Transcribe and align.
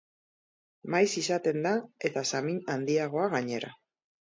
Maiz 0.95 1.11
izaten 1.21 1.63
da, 1.67 1.75
eta 2.13 2.27
samin 2.33 2.61
handiagoa 2.77 3.33
gainera. 3.41 3.77